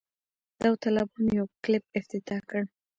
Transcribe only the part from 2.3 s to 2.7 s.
کړ.